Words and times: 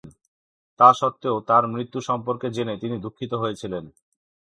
তা 0.79 0.87
সত্ত্বেও, 0.93 1.37
তার 1.39 1.63
মৃত্যু 1.67 1.99
সম্বন্ধে 2.01 2.47
জেনে 2.51 2.75
তিনি 2.77 2.95
দুঃখিত 2.99 3.31
হয়েছিলেন। 3.33 3.83